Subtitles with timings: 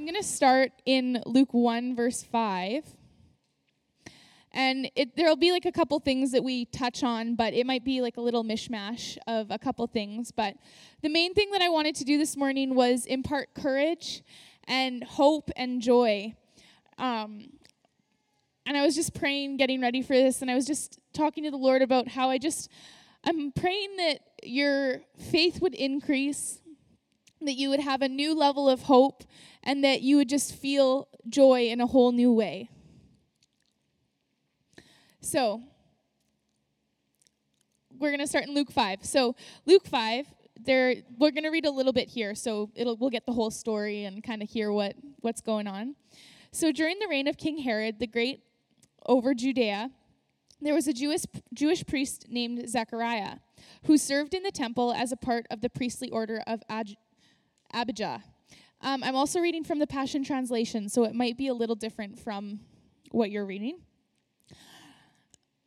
[0.00, 2.84] I'm going to start in Luke 1, verse 5.
[4.50, 8.00] And there'll be like a couple things that we touch on, but it might be
[8.00, 10.32] like a little mishmash of a couple things.
[10.32, 10.54] But
[11.02, 14.22] the main thing that I wanted to do this morning was impart courage
[14.64, 16.34] and hope and joy.
[16.96, 17.50] Um,
[18.64, 21.50] and I was just praying, getting ready for this, and I was just talking to
[21.50, 22.70] the Lord about how I just,
[23.22, 26.59] I'm praying that your faith would increase,
[27.42, 29.24] that you would have a new level of hope,
[29.62, 32.70] and that you would just feel joy in a whole new way.
[35.20, 35.62] So,
[37.98, 39.04] we're going to start in Luke 5.
[39.04, 39.36] So,
[39.66, 40.26] Luke 5,
[40.64, 43.50] there we're going to read a little bit here so it'll we'll get the whole
[43.50, 45.94] story and kind of hear what what's going on.
[46.52, 48.42] So, during the reign of King Herod the Great
[49.06, 49.90] over Judea,
[50.60, 51.22] there was a Jewish
[51.54, 53.36] Jewish priest named Zechariah
[53.84, 56.62] who served in the temple as a part of the priestly order of
[57.72, 58.22] Abijah.
[58.82, 62.18] Um, I'm also reading from the Passion Translation, so it might be a little different
[62.18, 62.60] from
[63.10, 63.80] what you're reading.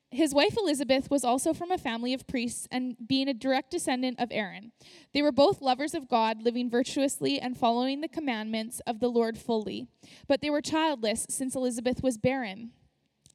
[0.10, 4.20] His wife Elizabeth was also from a family of priests and being a direct descendant
[4.20, 4.72] of Aaron.
[5.12, 9.40] They were both lovers of God, living virtuously and following the commandments of the Lord
[9.40, 9.88] fully.
[10.28, 12.72] But they were childless since Elizabeth was barren,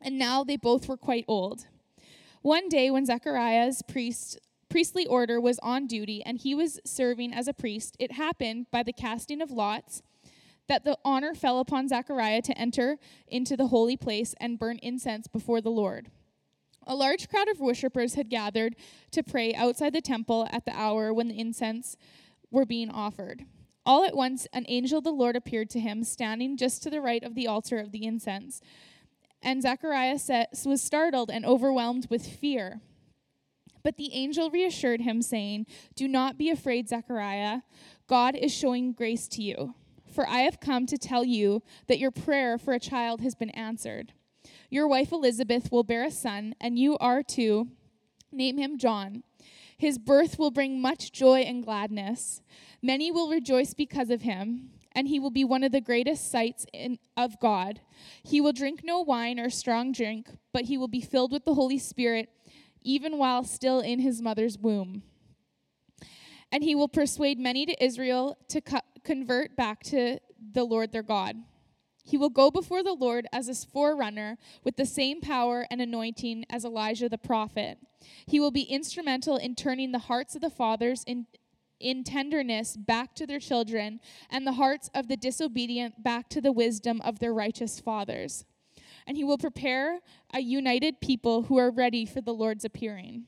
[0.00, 1.66] and now they both were quite old.
[2.42, 7.48] One day, when Zechariah's priest, priestly order was on duty and he was serving as
[7.48, 10.02] a priest, it happened by the casting of lots
[10.68, 15.26] that the honor fell upon Zechariah to enter into the holy place and burn incense
[15.26, 16.10] before the Lord.
[16.86, 18.76] A large crowd of worshippers had gathered
[19.10, 21.96] to pray outside the temple at the hour when the incense
[22.50, 23.44] were being offered.
[23.84, 27.00] All at once, an angel of the Lord appeared to him, standing just to the
[27.00, 28.60] right of the altar of the incense.
[29.42, 30.30] And Zacharias
[30.66, 32.80] was startled and overwhelmed with fear.
[33.88, 35.64] But the angel reassured him, saying,
[35.96, 37.62] Do not be afraid, Zechariah.
[38.06, 39.76] God is showing grace to you.
[40.12, 43.48] For I have come to tell you that your prayer for a child has been
[43.48, 44.12] answered.
[44.68, 47.68] Your wife Elizabeth will bear a son, and you are to
[48.30, 49.22] name him John.
[49.78, 52.42] His birth will bring much joy and gladness.
[52.82, 56.66] Many will rejoice because of him, and he will be one of the greatest sights
[56.74, 57.80] in, of God.
[58.22, 61.54] He will drink no wine or strong drink, but he will be filled with the
[61.54, 62.28] Holy Spirit
[62.88, 65.02] even while still in his mother's womb.
[66.50, 70.18] And he will persuade many to Israel to co- convert back to
[70.54, 71.36] the Lord their God.
[72.02, 76.46] He will go before the Lord as a forerunner with the same power and anointing
[76.48, 77.76] as Elijah the prophet.
[78.26, 81.26] He will be instrumental in turning the hearts of the fathers in,
[81.78, 84.00] in tenderness back to their children,
[84.30, 88.46] and the hearts of the disobedient back to the wisdom of their righteous fathers.
[89.08, 89.98] And he will prepare
[90.32, 93.24] a united people who are ready for the Lord's appearing.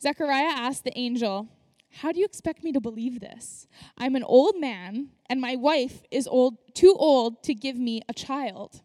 [0.00, 1.48] Zechariah asked the angel,
[1.90, 3.66] how do you expect me to believe this?
[3.98, 8.14] I'm an old man, and my wife is old, too old to give me a
[8.14, 8.82] child.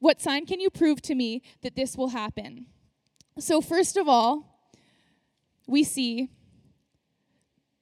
[0.00, 2.66] What sign can you prove to me that this will happen?
[3.38, 4.68] So, first of all,
[5.68, 6.30] we see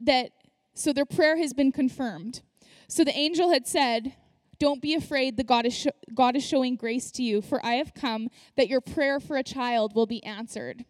[0.00, 0.32] that,
[0.74, 2.42] so their prayer has been confirmed.
[2.86, 4.14] So the angel had said,
[4.58, 7.74] Don't be afraid, the God is, sh- God is showing grace to you, for I
[7.74, 10.84] have come that your prayer for a child will be answered.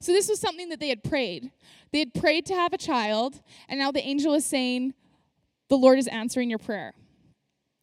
[0.00, 1.52] So this was something that they had prayed.
[1.92, 4.94] They had prayed to have a child, and now the angel is saying,
[5.68, 6.94] The Lord is answering your prayer.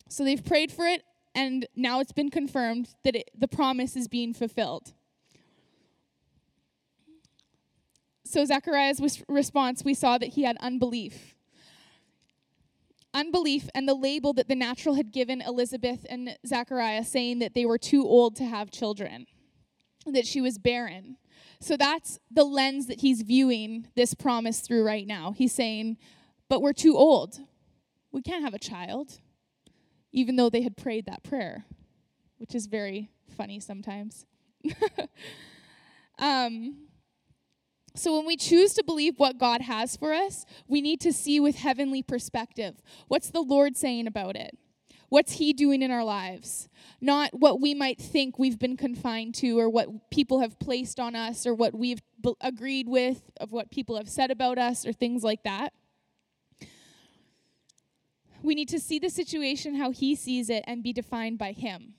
[0.10, 4.08] So they've prayed for it, and now it's been confirmed that it, the promise is
[4.08, 4.94] being fulfilled.
[8.26, 11.36] So, Zechariah's response, we saw that he had unbelief.
[13.14, 17.66] Unbelief and the label that the natural had given Elizabeth and Zachariah, saying that they
[17.66, 19.26] were too old to have children,
[20.06, 21.18] that she was barren.
[21.60, 25.34] So that's the lens that he's viewing this promise through right now.
[25.36, 25.98] He's saying,
[26.50, 27.40] But we're too old.
[28.12, 29.20] We can't have a child,
[30.12, 31.66] even though they had prayed that prayer,
[32.38, 34.26] which is very funny sometimes.
[36.20, 36.89] um,
[38.00, 41.40] so, when we choose to believe what God has for us, we need to see
[41.40, 42.82] with heavenly perspective.
[43.10, 44.58] What's the Lord saying about it?
[45.10, 46.70] What's He doing in our lives?
[47.02, 51.14] Not what we might think we've been confined to or what people have placed on
[51.14, 52.02] us or what we've
[52.40, 55.74] agreed with, of what people have said about us or things like that.
[58.42, 61.96] We need to see the situation how He sees it and be defined by Him.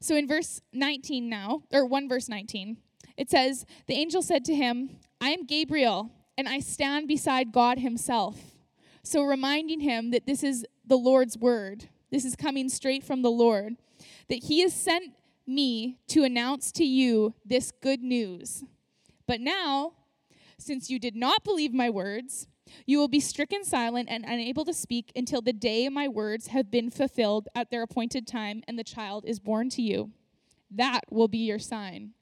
[0.00, 2.78] So in verse 19 now, or 1 verse 19,
[3.18, 7.80] it says, The angel said to him, I am Gabriel, and I stand beside God
[7.80, 8.38] Himself.
[9.02, 11.88] So reminding him that this is the Lord's word.
[12.10, 13.76] This is coming straight from the Lord.
[14.28, 15.14] That He has sent
[15.46, 18.62] me to announce to you this good news.
[19.26, 19.94] But now,
[20.56, 22.46] since you did not believe my words,
[22.86, 26.70] You will be stricken silent and unable to speak until the day my words have
[26.70, 30.12] been fulfilled at their appointed time and the child is born to you.
[30.70, 32.12] That will be your sign.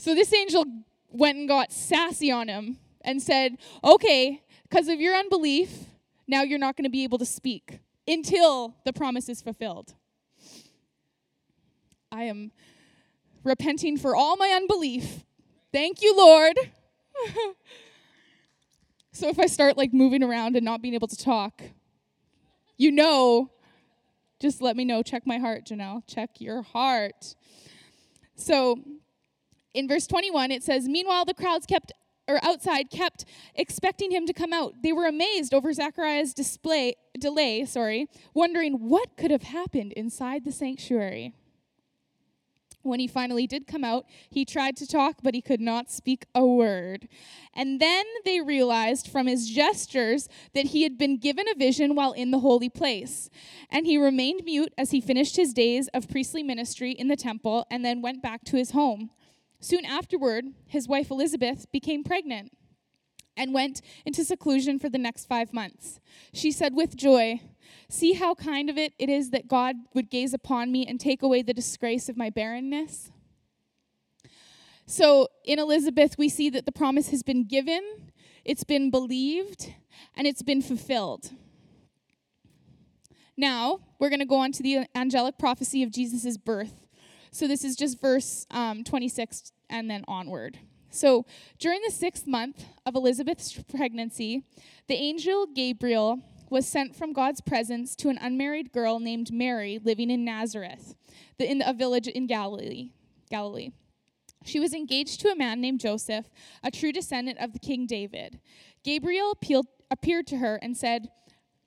[0.00, 0.64] So this angel
[1.10, 5.88] went and got sassy on him and said, Okay, because of your unbelief,
[6.26, 9.92] now you're not going to be able to speak until the promise is fulfilled.
[12.10, 12.50] I am
[13.44, 15.26] repenting for all my unbelief.
[15.70, 16.56] Thank you, Lord.
[19.12, 21.60] so if I start like moving around and not being able to talk,
[22.78, 23.50] you know,
[24.40, 25.02] just let me know.
[25.02, 26.04] Check my heart, Janelle.
[26.06, 27.34] Check your heart.
[28.34, 28.82] So
[29.74, 31.92] in verse 21, it says, Meanwhile, the crowds kept
[32.28, 33.24] or outside kept
[33.54, 34.74] expecting him to come out.
[34.82, 40.52] They were amazed over Zachariah's display delay, sorry, wondering what could have happened inside the
[40.52, 41.34] sanctuary.
[42.82, 46.24] When he finally did come out, he tried to talk, but he could not speak
[46.34, 47.08] a word.
[47.52, 52.12] And then they realized from his gestures that he had been given a vision while
[52.12, 53.28] in the holy place.
[53.68, 57.66] And he remained mute as he finished his days of priestly ministry in the temple
[57.70, 59.10] and then went back to his home.
[59.60, 62.52] Soon afterward, his wife Elizabeth became pregnant
[63.36, 66.00] and went into seclusion for the next five months.
[66.32, 67.40] She said with joy,
[67.88, 71.22] See how kind of it it is that God would gaze upon me and take
[71.22, 73.12] away the disgrace of my barrenness?
[74.86, 78.12] So in Elizabeth, we see that the promise has been given,
[78.44, 79.72] it's been believed,
[80.16, 81.30] and it's been fulfilled.
[83.36, 86.79] Now, we're going to go on to the angelic prophecy of Jesus' birth.
[87.30, 90.58] So this is just verse um, 26 and then onward.
[90.90, 91.24] So
[91.58, 94.44] during the sixth month of Elizabeth's pregnancy,
[94.88, 100.10] the angel Gabriel was sent from God's presence to an unmarried girl named Mary living
[100.10, 100.96] in Nazareth,
[101.38, 102.90] in a village in Galilee.
[103.30, 103.70] Galilee.
[104.44, 106.26] She was engaged to a man named Joseph,
[106.64, 108.40] a true descendant of the King David.
[108.82, 109.38] Gabriel
[109.90, 111.10] appeared to her and said,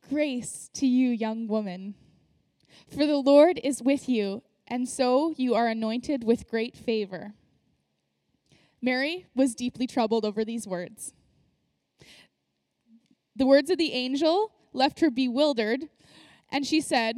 [0.10, 1.96] Grace to you, young woman.
[2.90, 4.44] For the Lord is with you,
[4.74, 7.36] and so you are anointed with great favor.
[8.82, 11.14] Mary was deeply troubled over these words.
[13.36, 15.90] The words of the angel left her bewildered,
[16.52, 17.16] and she said,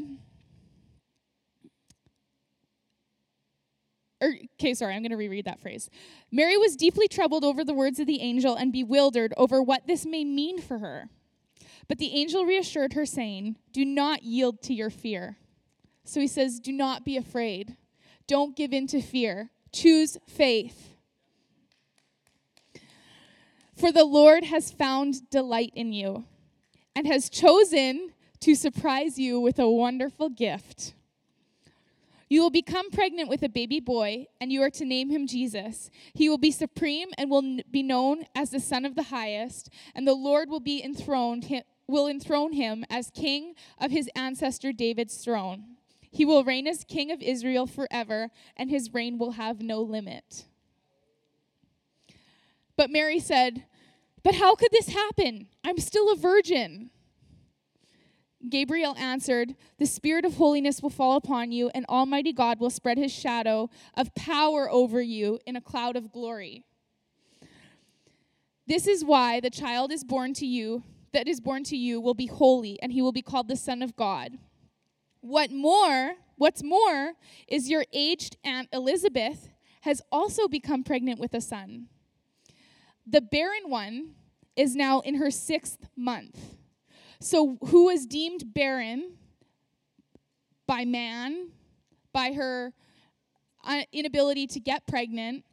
[4.19, 5.89] or, er, okay, sorry, I'm going to reread that phrase.
[6.33, 10.05] Mary was deeply troubled over the words of the angel and bewildered over what this
[10.05, 11.07] may mean for her.
[11.87, 15.37] But the angel reassured her, saying, Do not yield to your fear.
[16.05, 17.75] So he says, Do not be afraid.
[18.27, 19.49] Don't give in to fear.
[19.73, 20.95] Choose faith.
[23.75, 26.23] For the Lord has found delight in you
[26.95, 30.93] and has chosen to surprise you with a wonderful gift.
[32.29, 35.91] You will become pregnant with a baby boy, and you are to name him Jesus.
[36.13, 40.07] He will be supreme and will be known as the Son of the Highest, and
[40.07, 45.74] the Lord will be enthroned will enthrone him as king of his ancestor David's throne.
[46.15, 50.45] He will reign as king of Israel forever, and his reign will have no limit.
[52.77, 53.65] But Mary said,
[54.23, 55.47] But how could this happen?
[55.65, 56.89] I'm still a virgin.
[58.47, 62.97] Gabriel answered, The Spirit of holiness will fall upon you, and Almighty God will spread
[62.97, 66.63] his shadow of power over you in a cloud of glory.
[68.67, 72.13] This is why the child is born to you, that is born to you, will
[72.13, 74.37] be holy, and he will be called the Son of God.
[75.25, 77.13] What more, what's more,
[77.47, 79.49] is your aged Aunt Elizabeth
[79.81, 81.87] has also become pregnant with a son.
[83.07, 84.11] The barren one
[84.55, 86.37] is now in her sixth month.
[87.19, 89.15] So, who was deemed barren
[90.67, 91.49] by man,
[92.13, 92.73] by her
[93.63, 95.43] uh, inability to get pregnant,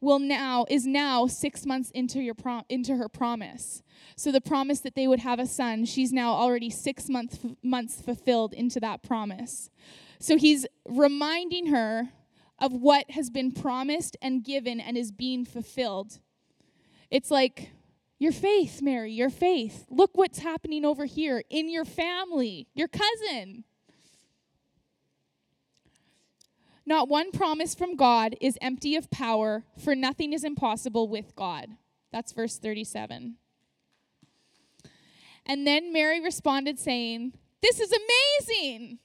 [0.00, 3.82] will now is now six months into your prom- into her promise.
[4.16, 8.00] So the promise that they would have a son, she's now already six months months
[8.00, 9.70] fulfilled into that promise.
[10.18, 12.10] So he's reminding her
[12.58, 16.18] of what has been promised and given and is being fulfilled.
[17.10, 17.70] It's like
[18.18, 19.86] your faith, Mary, your faith.
[19.88, 23.64] Look what's happening over here in your family, your cousin.
[26.88, 31.68] Not one promise from God is empty of power, for nothing is impossible with God.
[32.14, 33.36] That's verse 37.
[35.44, 39.00] And then Mary responded, saying, This is amazing.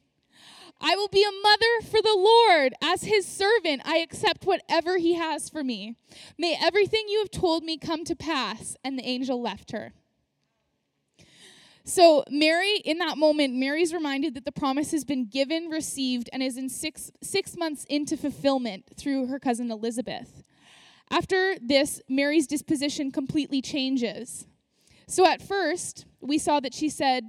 [0.80, 2.74] I will be a mother for the Lord.
[2.82, 5.98] As his servant, I accept whatever he has for me.
[6.38, 8.78] May everything you have told me come to pass.
[8.86, 9.92] And the angel left her.
[11.86, 16.42] So, Mary, in that moment, Mary's reminded that the promise has been given, received, and
[16.42, 20.44] is in six, six months into fulfillment through her cousin Elizabeth.
[21.12, 24.48] After this, Mary's disposition completely changes.
[25.08, 27.26] So at first, we saw that she said,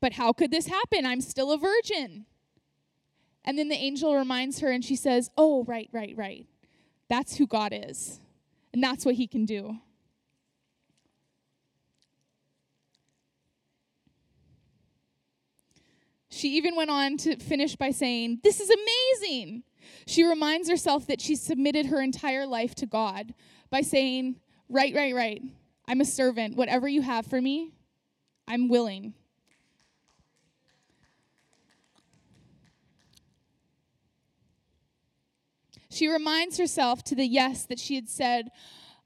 [0.00, 1.06] But how could this happen?
[1.06, 2.26] I'm still a virgin.
[3.46, 6.46] And then the angel reminds her and she says, Oh, right, right, right.
[7.08, 8.20] That's who God is.
[8.72, 9.78] And that's what he can do.
[16.34, 19.62] She even went on to finish by saying, This is amazing.
[20.04, 23.34] She reminds herself that she submitted her entire life to God
[23.70, 25.40] by saying, Right, right, right.
[25.86, 26.56] I'm a servant.
[26.56, 27.70] Whatever you have for me,
[28.48, 29.14] I'm willing.
[35.88, 38.50] She reminds herself to the yes that she had said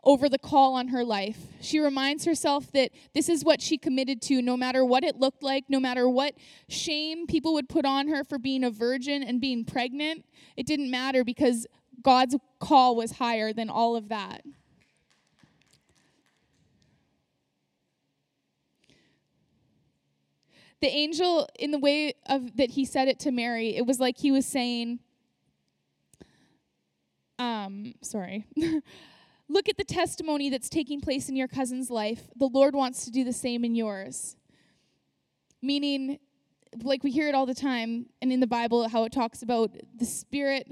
[0.05, 1.39] over the call on her life.
[1.61, 5.43] She reminds herself that this is what she committed to, no matter what it looked
[5.43, 6.35] like, no matter what
[6.69, 10.25] shame people would put on her for being a virgin and being pregnant.
[10.57, 11.67] It didn't matter because
[12.03, 14.43] God's call was higher than all of that.
[20.81, 24.17] The angel, in the way of that he said it to Mary, it was like
[24.17, 25.01] he was saying,
[27.41, 28.47] um, sorry.
[29.49, 32.29] Look at the testimony that's taking place in your cousin's life.
[32.37, 34.37] The Lord wants to do the same in yours.
[35.63, 36.19] Meaning,
[36.83, 39.71] like we hear it all the time, and in the Bible, how it talks about
[39.97, 40.71] the Spirit.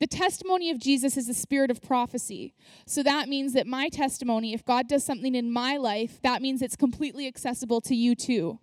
[0.00, 2.52] The testimony of Jesus is the spirit of prophecy.
[2.84, 6.60] So that means that my testimony, if God does something in my life, that means
[6.60, 8.58] it's completely accessible to you too.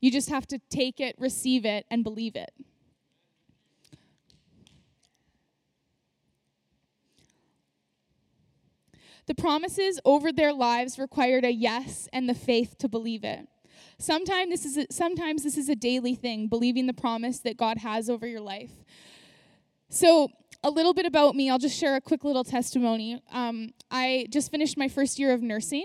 [0.00, 2.52] You just have to take it, receive it, and believe it.
[9.26, 13.48] The promises over their lives required a yes and the faith to believe it.
[13.98, 17.78] Sometimes this is a, sometimes this is a daily thing, believing the promise that God
[17.78, 18.72] has over your life.
[19.88, 20.28] So,
[20.62, 21.50] a little bit about me.
[21.50, 23.22] I'll just share a quick little testimony.
[23.30, 25.84] Um, I just finished my first year of nursing,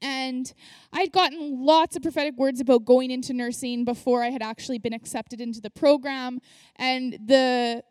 [0.00, 0.52] and
[0.92, 4.92] I'd gotten lots of prophetic words about going into nursing before I had actually been
[4.92, 6.40] accepted into the program.
[6.76, 7.82] And the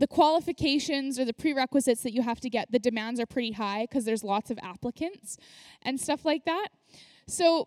[0.00, 3.82] the qualifications or the prerequisites that you have to get, the demands are pretty high
[3.82, 5.36] because there's lots of applicants
[5.82, 6.68] and stuff like that.
[7.26, 7.66] So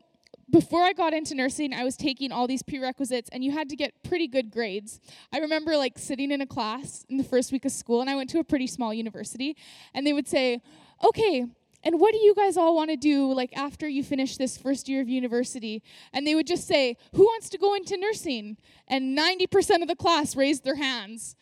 [0.49, 3.75] before I got into nursing, I was taking all these prerequisites, and you had to
[3.75, 4.99] get pretty good grades.
[5.31, 8.15] I remember like sitting in a class in the first week of school, and I
[8.15, 9.55] went to a pretty small university,
[9.93, 10.59] and they would say,
[11.03, 11.45] "Okay,
[11.83, 14.89] and what do you guys all want to do like after you finish this first
[14.89, 19.15] year of university?" And they would just say, "Who wants to go into nursing?" And
[19.15, 21.35] 90% of the class raised their hands.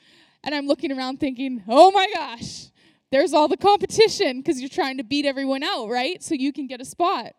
[0.43, 2.67] And I'm looking around thinking, oh my gosh,
[3.12, 6.24] there's all the competition because you're trying to beat everyone out, right?
[6.24, 7.33] So you can get a spot.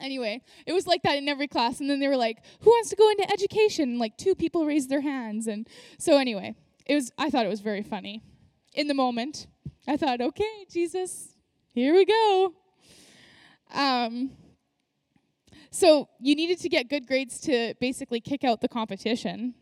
[0.00, 1.80] Anyway, it was like that in every class.
[1.80, 3.90] And then they were like, who wants to go into education?
[3.90, 5.46] And like two people raised their hands.
[5.46, 5.68] And
[5.98, 6.54] so anyway,
[6.86, 8.22] it was I thought it was very funny.
[8.72, 9.46] In the moment,
[9.86, 11.34] I thought, okay, Jesus,
[11.72, 12.54] here we go.
[13.74, 14.30] Um,
[15.70, 19.54] so you needed to get good grades to basically kick out the competition.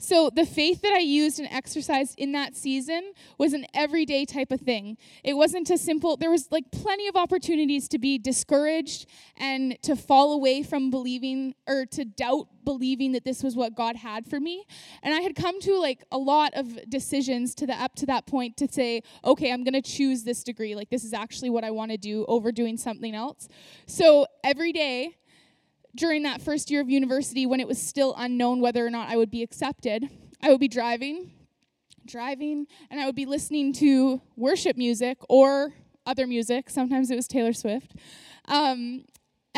[0.00, 4.52] So the faith that I used and exercised in that season was an everyday type
[4.52, 4.96] of thing.
[5.24, 9.96] It wasn't a simple, there was like plenty of opportunities to be discouraged and to
[9.96, 14.38] fall away from believing or to doubt believing that this was what God had for
[14.38, 14.64] me.
[15.02, 18.24] And I had come to like a lot of decisions to the up to that
[18.24, 20.76] point to say, okay, I'm going to choose this degree.
[20.76, 23.48] Like this is actually what I want to do over doing something else.
[23.86, 25.16] So every day
[25.98, 29.16] during that first year of university when it was still unknown whether or not I
[29.16, 30.08] would be accepted,
[30.40, 31.32] I would be driving,
[32.06, 35.74] driving, and I would be listening to worship music or
[36.06, 36.70] other music.
[36.70, 37.96] Sometimes it was Taylor Swift.
[38.46, 39.04] Um,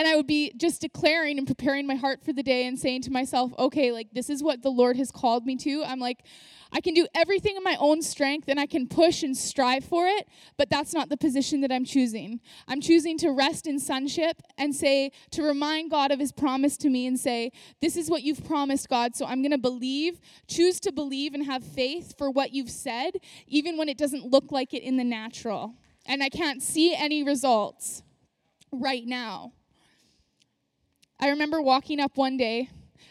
[0.01, 3.03] and I would be just declaring and preparing my heart for the day and saying
[3.03, 5.85] to myself, okay, like this is what the Lord has called me to.
[5.85, 6.25] I'm like,
[6.73, 10.07] I can do everything in my own strength and I can push and strive for
[10.07, 10.27] it,
[10.57, 12.41] but that's not the position that I'm choosing.
[12.67, 16.89] I'm choosing to rest in sonship and say, to remind God of his promise to
[16.89, 17.53] me and say,
[17.83, 21.45] This is what you've promised, God, so I'm going to believe, choose to believe and
[21.45, 23.17] have faith for what you've said,
[23.47, 25.75] even when it doesn't look like it in the natural.
[26.07, 28.03] And I can't see any results
[28.73, 29.53] right now.
[31.23, 32.71] I remember walking up one day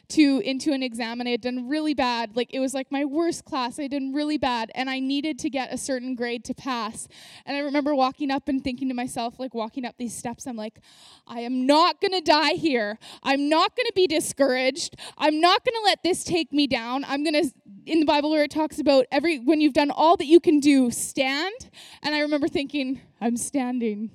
[0.10, 2.36] to into an exam and I had done really bad.
[2.36, 3.78] Like it was like my worst class.
[3.78, 7.08] I had done really bad and I needed to get a certain grade to pass.
[7.46, 10.56] And I remember walking up and thinking to myself, like walking up these steps, I'm
[10.56, 10.80] like,
[11.28, 12.98] I am not gonna die here.
[13.22, 14.96] I'm not gonna be discouraged.
[15.20, 17.06] I'm not gonna let this take me down.
[17.08, 17.44] I'm gonna
[17.86, 20.60] in the Bible where it talks about every when you've done all that you can
[20.60, 21.70] do, stand.
[22.02, 24.10] And I remember thinking, I'm standing.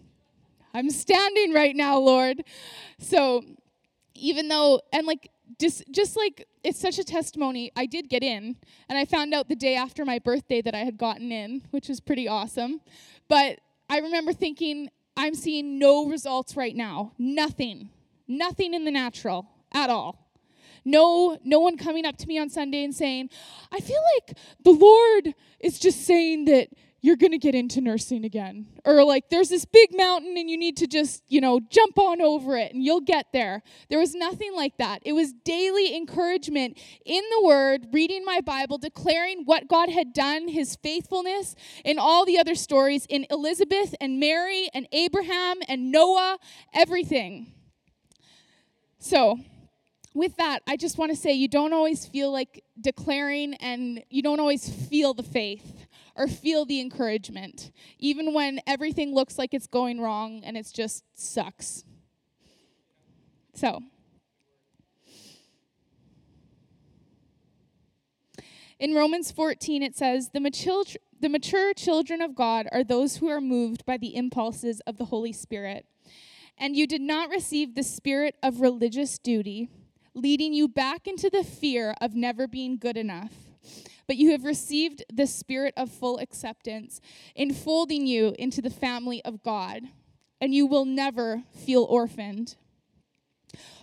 [0.77, 2.43] I'm standing right now, Lord.
[2.99, 3.45] So
[4.14, 8.56] even though and like just just like it's such a testimony i did get in
[8.88, 11.88] and i found out the day after my birthday that i had gotten in which
[11.88, 12.80] was pretty awesome
[13.28, 13.59] but
[13.90, 17.12] i remember thinking I'm seeing no results right now.
[17.18, 17.90] Nothing.
[18.26, 20.21] Nothing in the natural at all.
[20.85, 23.30] No no one coming up to me on Sunday and saying,
[23.73, 26.68] "I feel like the Lord is just saying that
[27.04, 28.64] you're going to get into nursing again.
[28.87, 32.23] Or like there's this big mountain and you need to just, you know, jump on
[32.23, 33.62] over it and you'll get there.
[33.90, 35.02] There was nothing like that.
[35.04, 40.49] It was daily encouragement in the word, reading my Bible, declaring what God had done,
[40.49, 46.38] his faithfulness, and all the other stories in Elizabeth and Mary and Abraham and Noah,
[46.73, 47.52] everything.
[48.99, 49.40] So,
[50.14, 54.23] with that, I just want to say you don't always feel like declaring and you
[54.23, 55.74] don't always feel the faith
[56.16, 61.04] or feel the encouragement, even when everything looks like it's going wrong and it just
[61.14, 61.85] sucks.
[63.54, 63.80] So,
[68.78, 70.85] in Romans 14, it says, the mature,
[71.21, 75.06] the mature children of God are those who are moved by the impulses of the
[75.06, 75.87] Holy Spirit.
[76.59, 79.68] And you did not receive the spirit of religious duty,
[80.14, 83.33] leading you back into the fear of never being good enough
[84.06, 87.00] but you have received the spirit of full acceptance,
[87.34, 89.82] enfolding you into the family of God,
[90.40, 92.56] and you will never feel orphaned.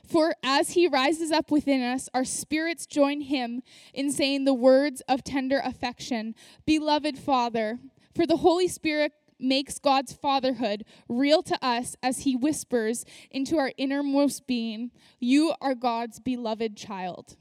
[0.05, 3.61] For as he rises up within us, our spirits join him
[3.93, 6.35] in saying the words of tender affection
[6.65, 7.79] Beloved Father,
[8.13, 13.71] for the Holy Spirit makes God's fatherhood real to us as he whispers into our
[13.77, 17.37] innermost being, You are God's beloved child.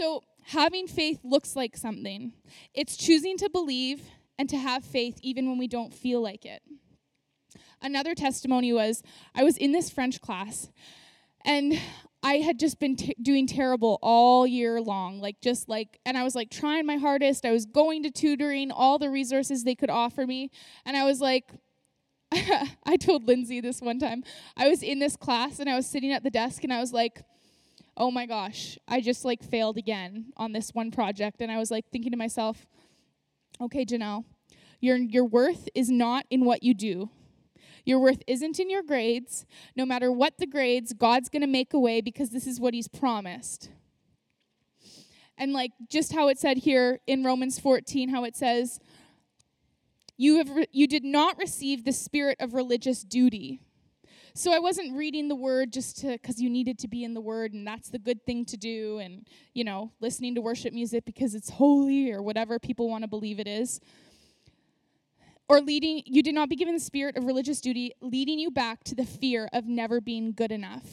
[0.00, 2.32] So, having faith looks like something
[2.72, 4.00] it's choosing to believe
[4.38, 6.62] and to have faith even when we don't feel like it.
[7.82, 9.02] Another testimony was
[9.34, 10.70] I was in this French class
[11.44, 11.78] and
[12.22, 16.24] I had just been t- doing terrible all year long, like just like, and I
[16.24, 17.44] was like trying my hardest.
[17.44, 20.50] I was going to tutoring, all the resources they could offer me.
[20.86, 21.52] And I was like,
[22.32, 24.24] I told Lindsay this one time.
[24.56, 26.94] I was in this class and I was sitting at the desk and I was
[26.94, 27.22] like,
[28.00, 31.42] oh my gosh, I just like failed again on this one project.
[31.42, 32.66] And I was like thinking to myself,
[33.60, 34.24] okay, Janelle,
[34.80, 37.10] your, your worth is not in what you do.
[37.84, 39.44] Your worth isn't in your grades.
[39.76, 42.72] No matter what the grades, God's going to make a way because this is what
[42.72, 43.68] He's promised.
[45.36, 48.80] And like just how it said here in Romans 14, how it says,
[50.16, 53.60] you, have re- you did not receive the spirit of religious duty
[54.34, 57.20] so I wasn't reading the word just to because you needed to be in the
[57.20, 61.04] word and that's the good thing to do and you know listening to worship music
[61.04, 63.80] because it's holy or whatever people want to believe it is.
[65.48, 68.84] Or leading you did not be given the spirit of religious duty leading you back
[68.84, 70.84] to the fear of never being good enough.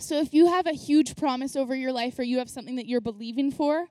[0.00, 2.86] So if you have a huge promise over your life or you have something that
[2.86, 3.86] you're believing for,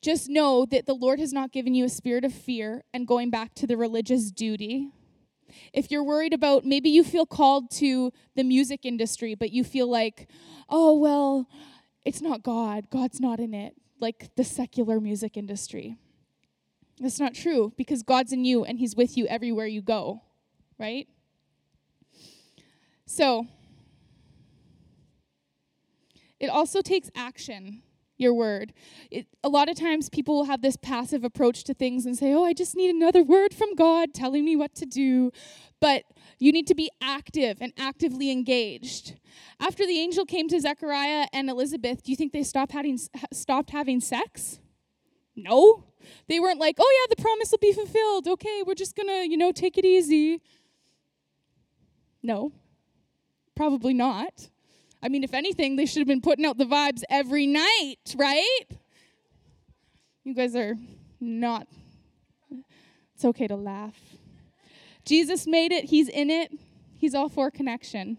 [0.00, 3.28] just know that the Lord has not given you a spirit of fear and going
[3.28, 4.92] back to the religious duty
[5.72, 9.88] if you're worried about maybe you feel called to the music industry, but you feel
[9.88, 10.28] like,
[10.68, 11.48] oh, well,
[12.04, 15.96] it's not God, God's not in it, like the secular music industry.
[17.00, 20.22] That's not true because God's in you and He's with you everywhere you go,
[20.78, 21.08] right?
[23.06, 23.46] So,
[26.40, 27.82] it also takes action
[28.16, 28.72] your word.
[29.10, 32.32] It, a lot of times people will have this passive approach to things and say,
[32.32, 35.30] Oh, I just need another word from God telling me what to do.
[35.80, 36.04] But
[36.38, 39.16] you need to be active and actively engaged.
[39.60, 42.98] After the angel came to Zechariah and Elizabeth, do you think they stopped having,
[43.32, 44.60] stopped having sex?
[45.34, 45.84] No.
[46.28, 48.28] They weren't like, Oh, yeah, the promise will be fulfilled.
[48.28, 50.40] Okay, we're just going to, you know, take it easy.
[52.22, 52.52] No,
[53.54, 54.48] probably not.
[55.02, 58.64] I mean, if anything, they should have been putting out the vibes every night, right?
[60.24, 60.74] You guys are
[61.20, 61.66] not.
[63.14, 63.98] It's okay to laugh.
[65.04, 66.50] Jesus made it, He's in it,
[66.98, 68.18] He's all for connection.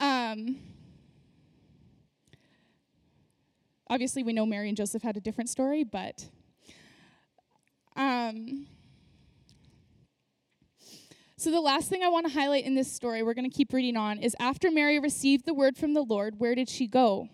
[0.00, 0.56] Um,
[3.88, 6.28] obviously, we know Mary and Joseph had a different story, but.
[7.96, 8.66] Um,
[11.38, 13.72] so, the last thing I want to highlight in this story, we're going to keep
[13.72, 17.28] reading on, is after Mary received the word from the Lord, where did she go?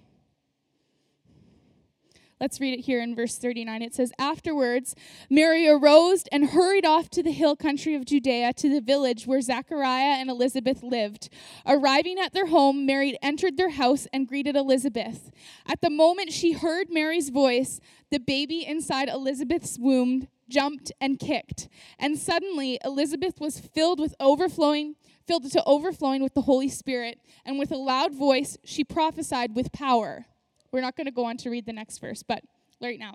[2.39, 3.81] Let's read it here in verse 39.
[3.81, 4.95] It says, Afterwards,
[5.31, 9.41] Mary arose and hurried off to the hill country of Judea to the village where
[9.41, 11.31] Zachariah and Elizabeth lived.
[11.65, 15.31] Arriving at their home, Mary entered their house and greeted Elizabeth.
[15.67, 21.69] At the moment she heard Mary's voice, the baby inside Elizabeth's womb jumped and kicked.
[21.99, 27.59] And suddenly Elizabeth was filled with overflowing, filled to overflowing with the Holy Spirit, and
[27.59, 30.27] with a loud voice she prophesied with power.
[30.73, 32.43] We're not going to go on to read the next verse, but
[32.81, 33.15] right now.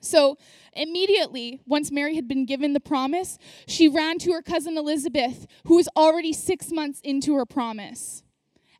[0.00, 0.36] So
[0.74, 5.76] immediately, once Mary had been given the promise, she ran to her cousin Elizabeth, who
[5.76, 8.22] was already six months into her promise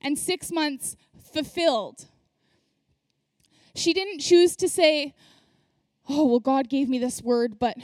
[0.02, 0.96] and six months
[1.32, 2.06] fulfilled.
[3.74, 5.14] She didn't choose to say,
[6.08, 7.76] Oh, well, God gave me this word, but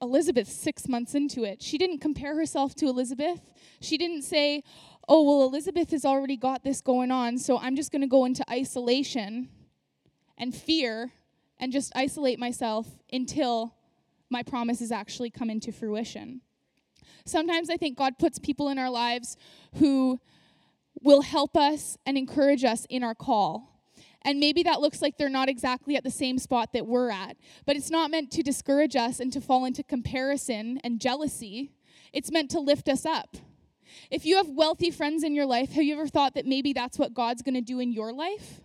[0.00, 1.62] Elizabeth, six months into it.
[1.62, 3.40] She didn't compare herself to Elizabeth.
[3.80, 4.62] She didn't say,
[5.08, 8.24] Oh, well, Elizabeth has already got this going on, so I'm just going to go
[8.24, 9.48] into isolation
[10.38, 11.10] and fear
[11.58, 13.74] and just isolate myself until
[14.30, 16.40] my promises actually come into fruition.
[17.24, 19.36] Sometimes I think God puts people in our lives
[19.76, 20.20] who
[21.02, 23.71] will help us and encourage us in our call.
[24.24, 27.36] And maybe that looks like they're not exactly at the same spot that we're at.
[27.66, 31.72] But it's not meant to discourage us and to fall into comparison and jealousy.
[32.12, 33.36] It's meant to lift us up.
[34.10, 36.98] If you have wealthy friends in your life, have you ever thought that maybe that's
[36.98, 38.60] what God's going to do in your life?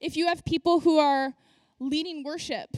[0.00, 1.34] If you have people who are
[1.78, 2.76] leading worship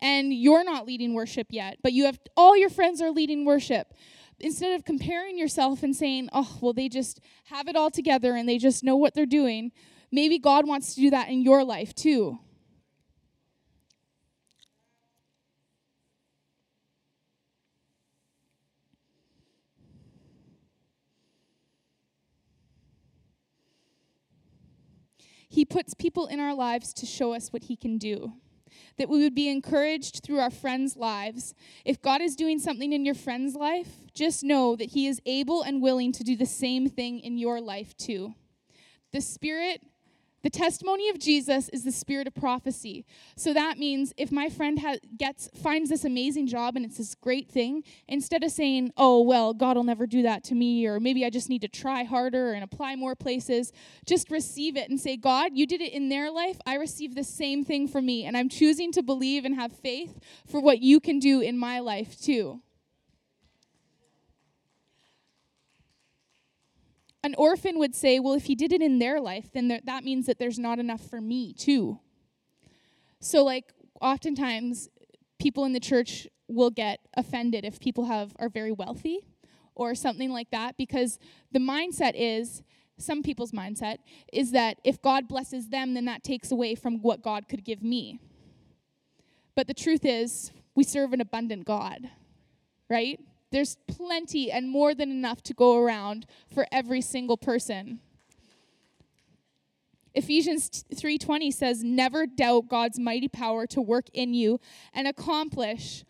[0.00, 3.92] and you're not leading worship yet, but you have all your friends are leading worship,
[4.40, 8.48] instead of comparing yourself and saying, oh, well, they just have it all together and
[8.48, 9.72] they just know what they're doing,
[10.12, 12.38] maybe God wants to do that in your life too.
[25.50, 28.34] He puts people in our lives to show us what He can do
[28.98, 31.54] that we would be encouraged through our friends' lives.
[31.84, 35.62] If God is doing something in your friend's life, just know that He is able
[35.62, 38.34] and willing to do the same thing in your life too.
[39.12, 39.82] The Spirit
[40.42, 43.04] the testimony of Jesus is the spirit of prophecy.
[43.36, 47.14] So that means if my friend ha- gets finds this amazing job and it's this
[47.16, 51.00] great thing, instead of saying, "Oh, well, God will never do that to me," or
[51.00, 53.72] maybe I just need to try harder and apply more places,
[54.06, 56.58] just receive it and say, "God, you did it in their life.
[56.66, 60.20] I receive the same thing for me, and I'm choosing to believe and have faith
[60.46, 62.62] for what you can do in my life too."
[67.22, 70.26] An orphan would say, well, if he did it in their life, then that means
[70.26, 71.98] that there's not enough for me too.
[73.20, 74.88] So, like, oftentimes
[75.38, 79.20] people in the church will get offended if people have are very wealthy
[79.74, 81.18] or something like that because
[81.52, 82.62] the mindset is
[82.98, 83.98] some people's mindset
[84.32, 87.82] is that if God blesses them then that takes away from what God could give
[87.82, 88.18] me.
[89.54, 92.10] But the truth is we serve an abundant God.
[92.88, 93.20] Right?
[93.50, 98.00] There's plenty and more than enough to go around for every single person.
[100.14, 104.58] Ephesians 3:20 says never doubt God's mighty power to work in you
[104.92, 106.04] and accomplish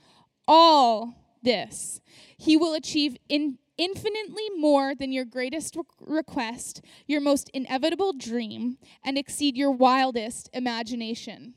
[0.47, 2.01] all this.
[2.37, 9.17] He will achieve in infinitely more than your greatest request, your most inevitable dream, and
[9.17, 11.55] exceed your wildest imagination.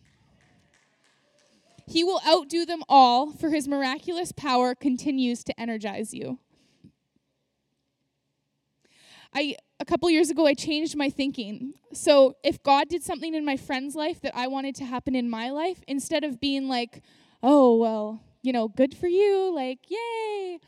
[1.87, 6.39] He will outdo them all, for his miraculous power continues to energize you.
[9.33, 11.73] I a couple years ago I changed my thinking.
[11.93, 15.29] So if God did something in my friend's life that I wanted to happen in
[15.29, 17.01] my life, instead of being like,
[17.41, 20.59] "Oh, well, you know, good for you," like, "Yay,"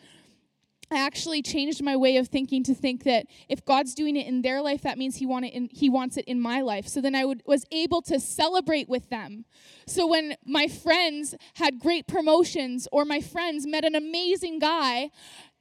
[0.91, 4.41] I actually changed my way of thinking to think that if God's doing it in
[4.41, 6.87] their life, that means He want in, He wants it in my life.
[6.87, 9.45] So then I would, was able to celebrate with them.
[9.87, 15.09] So when my friends had great promotions or my friends met an amazing guy,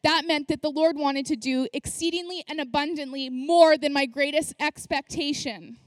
[0.02, 4.54] that meant that the Lord wanted to do exceedingly and abundantly more than my greatest
[4.60, 5.78] expectation.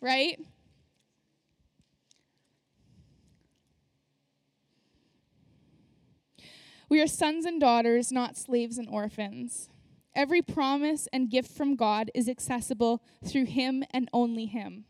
[0.00, 0.38] Right?
[6.88, 9.68] We are sons and daughters, not slaves and orphans.
[10.14, 14.84] Every promise and gift from God is accessible through Him and only Him.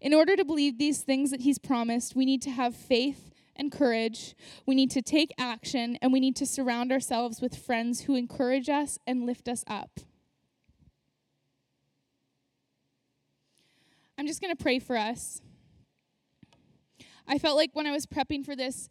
[0.00, 3.70] In order to believe these things that He's promised, we need to have faith and
[3.70, 4.34] courage.
[4.64, 8.68] We need to take action, and we need to surround ourselves with friends who encourage
[8.68, 10.00] us and lift us up.
[14.16, 15.42] I'm just going to pray for us.
[17.26, 18.88] I felt like when I was prepping for this,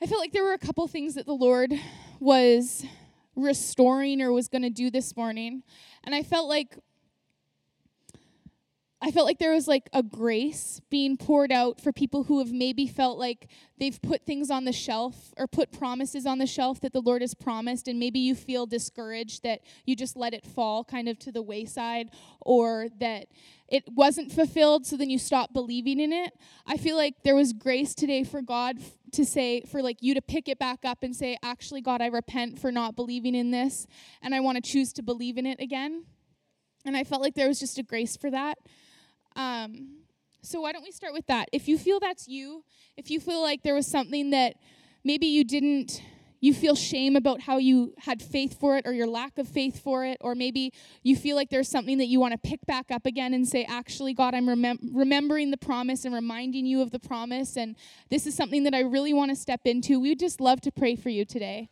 [0.00, 1.72] I felt like there were a couple things that the Lord
[2.20, 2.84] was
[3.34, 5.64] restoring or was going to do this morning.
[6.04, 6.76] And I felt like
[9.00, 12.50] I felt like there was like a grace being poured out for people who have
[12.50, 13.46] maybe felt like
[13.78, 17.22] they've put things on the shelf or put promises on the shelf that the Lord
[17.22, 21.16] has promised, and maybe you feel discouraged that you just let it fall kind of
[21.20, 23.28] to the wayside or that
[23.68, 26.32] it wasn't fulfilled, so then you stop believing in it.
[26.66, 28.78] I feel like there was grace today for God
[29.14, 32.06] to say, for like you to pick it back up and say, actually, God, I
[32.06, 33.86] repent for not believing in this,
[34.22, 36.04] and I want to choose to believe in it again.
[36.84, 38.58] And I felt like there was just a grace for that.
[39.36, 40.04] Um,
[40.42, 41.48] So, why don't we start with that?
[41.52, 42.64] If you feel that's you,
[42.96, 44.54] if you feel like there was something that
[45.02, 46.00] maybe you didn't
[46.40, 49.82] you feel shame about how you had faith for it or your lack of faith
[49.82, 50.72] for it, or maybe
[51.02, 53.64] you feel like there's something that you want to pick back up again and say,
[53.64, 57.76] Actually, God, I'm remem- remembering the promise and reminding you of the promise, and
[58.10, 60.00] this is something that I really want to step into.
[60.00, 61.68] We would just love to pray for you today.